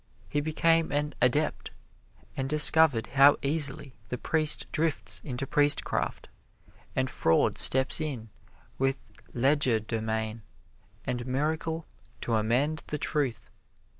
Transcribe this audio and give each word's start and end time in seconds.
He 0.27 0.41
became 0.41 0.91
an 0.91 1.13
"adept", 1.21 1.69
and 2.35 2.49
discovered 2.49 3.05
how 3.05 3.37
easily 3.43 3.93
the 4.09 4.17
priest 4.17 4.65
drifts 4.71 5.21
into 5.23 5.45
priestcraft, 5.45 6.27
and 6.95 7.07
fraud 7.07 7.59
steps 7.59 8.01
in 8.01 8.29
with 8.79 9.11
legerdemain 9.35 10.41
and 11.05 11.27
miracle 11.27 11.85
to 12.21 12.33
amend 12.33 12.83
the 12.87 12.97
truth. 12.97 13.51